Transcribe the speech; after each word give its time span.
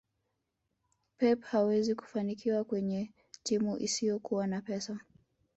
pep 1.17 1.41
hawezi 1.41 1.95
kufanikiwa 1.95 2.63
kwenye 2.63 3.13
timu 3.43 3.77
isiyokuwa 3.79 4.47
na 4.47 4.61
pesa 4.61 4.99